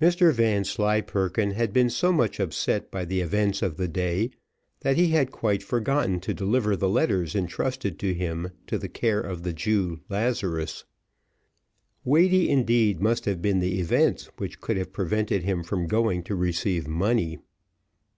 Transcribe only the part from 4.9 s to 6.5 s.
he had quite forgotten to